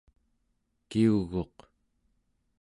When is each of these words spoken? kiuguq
kiuguq 0.89 1.57